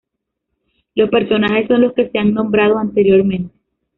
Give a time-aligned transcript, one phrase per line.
[0.95, 3.53] Los personajes son los que se han nombrado anteriormente.